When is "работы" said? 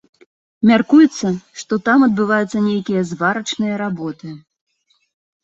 3.85-4.27